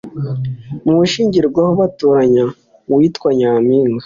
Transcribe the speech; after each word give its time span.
Mu 0.85 0.93
bishingirwaho 0.99 1.71
batoranya 1.81 2.43
uwitwa 2.89 3.29
Nyampinga 3.37 3.99